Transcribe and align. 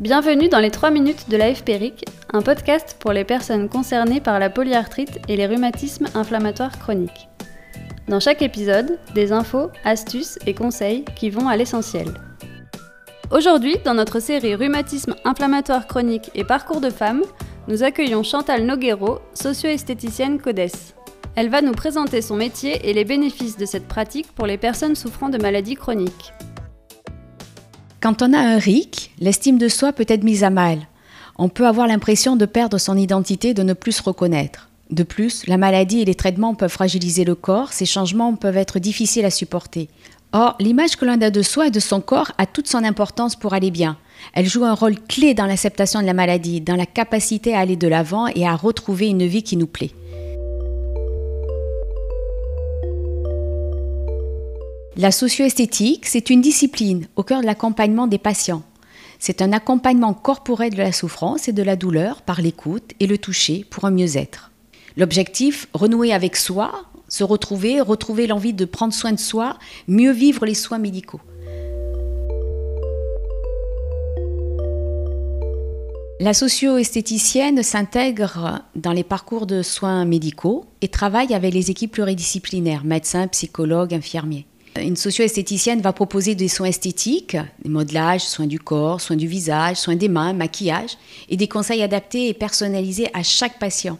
Bienvenue 0.00 0.48
dans 0.48 0.60
les 0.60 0.70
3 0.70 0.90
minutes 0.90 1.28
de 1.28 1.36
la 1.36 1.54
FPRIC, 1.54 2.06
un 2.32 2.40
podcast 2.40 2.96
pour 2.98 3.12
les 3.12 3.24
personnes 3.24 3.68
concernées 3.68 4.22
par 4.22 4.38
la 4.38 4.48
polyarthrite 4.48 5.20
et 5.28 5.36
les 5.36 5.46
rhumatismes 5.46 6.06
inflammatoires 6.14 6.78
chroniques. 6.78 7.28
Dans 8.08 8.18
chaque 8.18 8.40
épisode, 8.40 8.98
des 9.14 9.30
infos, 9.30 9.70
astuces 9.84 10.38
et 10.46 10.54
conseils 10.54 11.04
qui 11.16 11.28
vont 11.28 11.48
à 11.48 11.56
l'essentiel. 11.58 12.14
Aujourd'hui, 13.30 13.76
dans 13.84 13.92
notre 13.92 14.20
série 14.20 14.54
Rhumatisme 14.54 15.16
inflammatoire 15.26 15.86
chronique 15.86 16.30
et 16.34 16.44
parcours 16.44 16.80
de 16.80 16.88
femmes, 16.88 17.24
nous 17.68 17.82
accueillons 17.82 18.22
Chantal 18.22 18.64
Noguero, 18.64 19.18
socio-esthéticienne 19.34 20.40
CODES. 20.40 20.94
Elle 21.36 21.50
va 21.50 21.60
nous 21.60 21.72
présenter 21.72 22.22
son 22.22 22.36
métier 22.36 22.88
et 22.88 22.94
les 22.94 23.04
bénéfices 23.04 23.58
de 23.58 23.66
cette 23.66 23.86
pratique 23.86 24.32
pour 24.32 24.46
les 24.46 24.56
personnes 24.56 24.96
souffrant 24.96 25.28
de 25.28 25.36
maladies 25.36 25.74
chroniques. 25.74 26.32
Quand 28.00 28.22
on 28.22 28.32
a 28.32 28.38
un 28.38 28.56
RIC, 28.56 29.10
l'estime 29.20 29.58
de 29.58 29.68
soi 29.68 29.92
peut 29.92 30.06
être 30.08 30.24
mise 30.24 30.42
à 30.42 30.48
mal. 30.48 30.78
On 31.36 31.50
peut 31.50 31.66
avoir 31.66 31.86
l'impression 31.86 32.34
de 32.34 32.46
perdre 32.46 32.78
son 32.78 32.96
identité, 32.96 33.52
de 33.52 33.62
ne 33.62 33.74
plus 33.74 33.92
se 33.92 34.02
reconnaître. 34.02 34.70
De 34.90 35.02
plus, 35.02 35.46
la 35.46 35.58
maladie 35.58 36.00
et 36.00 36.04
les 36.06 36.14
traitements 36.14 36.54
peuvent 36.54 36.70
fragiliser 36.70 37.24
le 37.24 37.34
corps, 37.34 37.74
ces 37.74 37.84
changements 37.84 38.34
peuvent 38.36 38.56
être 38.56 38.78
difficiles 38.78 39.26
à 39.26 39.30
supporter. 39.30 39.90
Or, 40.32 40.56
l'image 40.60 40.96
que 40.96 41.04
l'on 41.04 41.20
a 41.20 41.28
de 41.28 41.42
soi 41.42 41.66
et 41.66 41.70
de 41.70 41.78
son 41.78 42.00
corps 42.00 42.32
a 42.38 42.46
toute 42.46 42.68
son 42.68 42.84
importance 42.84 43.36
pour 43.36 43.52
aller 43.52 43.70
bien. 43.70 43.98
Elle 44.32 44.48
joue 44.48 44.64
un 44.64 44.74
rôle 44.74 44.98
clé 44.98 45.34
dans 45.34 45.46
l'acceptation 45.46 46.00
de 46.00 46.06
la 46.06 46.14
maladie, 46.14 46.62
dans 46.62 46.76
la 46.76 46.86
capacité 46.86 47.54
à 47.54 47.60
aller 47.60 47.76
de 47.76 47.88
l'avant 47.88 48.28
et 48.28 48.46
à 48.46 48.56
retrouver 48.56 49.08
une 49.08 49.26
vie 49.26 49.42
qui 49.42 49.58
nous 49.58 49.66
plaît. 49.66 49.90
La 54.96 55.12
socio-esthétique, 55.12 56.06
c'est 56.06 56.30
une 56.30 56.40
discipline 56.40 57.06
au 57.14 57.22
cœur 57.22 57.42
de 57.42 57.46
l'accompagnement 57.46 58.08
des 58.08 58.18
patients. 58.18 58.64
C'est 59.20 59.40
un 59.40 59.52
accompagnement 59.52 60.14
corporel 60.14 60.72
de 60.72 60.78
la 60.78 60.90
souffrance 60.90 61.46
et 61.46 61.52
de 61.52 61.62
la 61.62 61.76
douleur 61.76 62.22
par 62.22 62.40
l'écoute 62.40 62.92
et 62.98 63.06
le 63.06 63.16
toucher 63.16 63.64
pour 63.70 63.84
un 63.84 63.92
mieux-être. 63.92 64.50
L'objectif, 64.96 65.68
renouer 65.74 66.12
avec 66.12 66.34
soi, 66.34 66.72
se 67.06 67.22
retrouver, 67.22 67.80
retrouver 67.80 68.26
l'envie 68.26 68.52
de 68.52 68.64
prendre 68.64 68.92
soin 68.92 69.12
de 69.12 69.20
soi, 69.20 69.58
mieux 69.86 70.10
vivre 70.10 70.44
les 70.44 70.54
soins 70.54 70.78
médicaux. 70.78 71.20
La 76.18 76.34
socio-esthéticienne 76.34 77.62
s'intègre 77.62 78.64
dans 78.74 78.92
les 78.92 79.04
parcours 79.04 79.46
de 79.46 79.62
soins 79.62 80.04
médicaux 80.04 80.66
et 80.82 80.88
travaille 80.88 81.32
avec 81.32 81.54
les 81.54 81.70
équipes 81.70 81.92
pluridisciplinaires, 81.92 82.84
médecins, 82.84 83.28
psychologues, 83.28 83.94
infirmiers. 83.94 84.46
Une 84.78 84.94
socio-esthéticienne 84.96 85.80
va 85.80 85.92
proposer 85.92 86.36
des 86.36 86.46
soins 86.46 86.68
esthétiques, 86.68 87.36
des 87.62 87.68
modelages, 87.68 88.22
soins 88.22 88.46
du 88.46 88.60
corps, 88.60 89.00
soins 89.00 89.16
du 89.16 89.26
visage, 89.26 89.76
soins 89.76 89.96
des 89.96 90.08
mains, 90.08 90.32
maquillage, 90.32 90.96
et 91.28 91.36
des 91.36 91.48
conseils 91.48 91.82
adaptés 91.82 92.28
et 92.28 92.34
personnalisés 92.34 93.08
à 93.12 93.24
chaque 93.24 93.58
patient. 93.58 93.98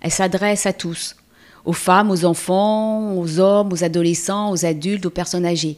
Elle 0.00 0.12
s'adresse 0.12 0.64
à 0.64 0.72
tous, 0.72 1.16
aux 1.64 1.72
femmes, 1.72 2.10
aux 2.10 2.24
enfants, 2.24 3.16
aux 3.16 3.40
hommes, 3.40 3.72
aux 3.72 3.82
adolescents, 3.82 4.52
aux 4.52 4.64
adultes, 4.64 5.06
aux 5.06 5.10
personnes 5.10 5.44
âgées. 5.44 5.76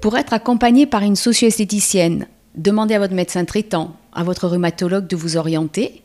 Pour 0.00 0.16
être 0.16 0.32
accompagné 0.32 0.86
par 0.86 1.02
une 1.02 1.16
socio-esthéticienne, 1.16 2.26
demandez 2.54 2.94
à 2.94 2.98
votre 2.98 3.14
médecin 3.14 3.44
traitant, 3.44 3.96
à 4.14 4.24
votre 4.24 4.48
rhumatologue 4.48 5.06
de 5.06 5.16
vous 5.16 5.36
orienter, 5.36 6.02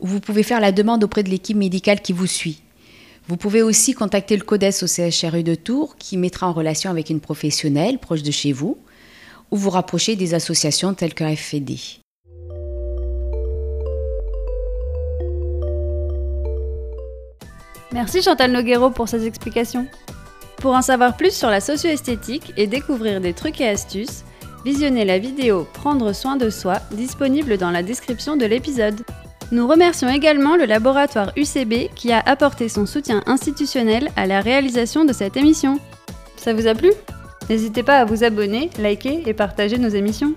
ou 0.00 0.06
vous 0.06 0.20
pouvez 0.20 0.42
faire 0.42 0.60
la 0.60 0.72
demande 0.72 1.04
auprès 1.04 1.22
de 1.22 1.28
l'équipe 1.28 1.56
médicale 1.56 2.00
qui 2.00 2.14
vous 2.14 2.26
suit. 2.26 2.62
Vous 3.30 3.36
pouvez 3.36 3.62
aussi 3.62 3.94
contacter 3.94 4.36
le 4.36 4.42
CODES 4.42 4.82
au 4.82 4.88
CHRU 4.88 5.44
de 5.44 5.54
Tours 5.54 5.94
qui 5.94 6.16
mettra 6.16 6.48
en 6.48 6.52
relation 6.52 6.90
avec 6.90 7.10
une 7.10 7.20
professionnelle 7.20 8.00
proche 8.00 8.24
de 8.24 8.32
chez 8.32 8.50
vous 8.50 8.76
ou 9.52 9.56
vous 9.56 9.70
rapprocher 9.70 10.16
des 10.16 10.34
associations 10.34 10.94
telles 10.94 11.14
que 11.14 11.22
FFD. 11.22 11.76
Merci 17.92 18.20
Chantal 18.20 18.50
Noguero 18.50 18.90
pour 18.90 19.08
ces 19.08 19.24
explications. 19.24 19.86
Pour 20.56 20.74
en 20.74 20.82
savoir 20.82 21.16
plus 21.16 21.32
sur 21.32 21.50
la 21.50 21.60
socio-esthétique 21.60 22.52
et 22.56 22.66
découvrir 22.66 23.20
des 23.20 23.32
trucs 23.32 23.60
et 23.60 23.68
astuces, 23.68 24.24
visionnez 24.64 25.04
la 25.04 25.20
vidéo 25.20 25.68
Prendre 25.72 26.12
soin 26.12 26.34
de 26.34 26.50
soi 26.50 26.80
disponible 26.90 27.58
dans 27.58 27.70
la 27.70 27.84
description 27.84 28.36
de 28.36 28.46
l'épisode. 28.46 29.02
Nous 29.52 29.66
remercions 29.66 30.08
également 30.08 30.56
le 30.56 30.64
laboratoire 30.64 31.32
UCB 31.36 31.92
qui 31.96 32.12
a 32.12 32.20
apporté 32.20 32.68
son 32.68 32.86
soutien 32.86 33.22
institutionnel 33.26 34.10
à 34.14 34.26
la 34.26 34.40
réalisation 34.40 35.04
de 35.04 35.12
cette 35.12 35.36
émission. 35.36 35.80
Ça 36.36 36.54
vous 36.54 36.68
a 36.68 36.74
plu? 36.74 36.90
N'hésitez 37.48 37.82
pas 37.82 37.98
à 37.98 38.04
vous 38.04 38.22
abonner, 38.22 38.70
liker 38.78 39.24
et 39.26 39.34
partager 39.34 39.76
nos 39.76 39.88
émissions. 39.88 40.34